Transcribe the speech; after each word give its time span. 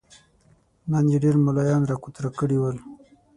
نن 0.91 1.05
يې 1.11 1.17
ډېر 1.23 1.35
ملايان 1.45 1.83
را 1.89 1.95
کوترم 2.03 2.33
کړي 2.39 2.57
ول. 2.59 2.77